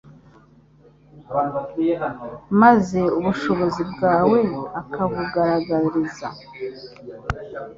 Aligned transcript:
maze 2.61 2.99
ubushobozi 3.19 3.81
bwawe 3.91 4.39
ukabugaragariza 4.79 6.27